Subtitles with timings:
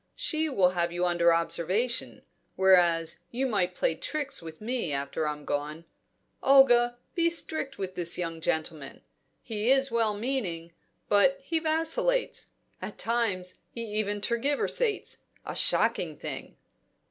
[0.15, 2.23] She will have you under observation;
[2.55, 5.85] whereas you might play tricks with me after I'm gone.
[6.41, 9.03] Olga, be strict with this young gentleman.
[9.43, 10.73] He is well meaning,
[11.07, 12.51] but he vacillates;
[12.81, 16.57] at times he even tergiversates a shocking thing."